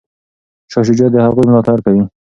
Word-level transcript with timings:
شاه 0.71 0.83
شجاع 0.87 1.09
د 1.13 1.17
هغوی 1.25 1.43
ملاتړ 1.49 1.77
کوي. 1.85 2.03